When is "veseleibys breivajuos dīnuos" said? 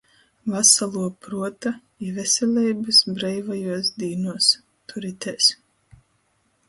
2.15-4.49